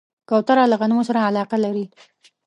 کوتره 0.29 0.63
له 0.71 0.75
غنمو 0.81 1.07
سره 1.09 1.19
علاقه 1.29 1.57
لري. 1.65 1.85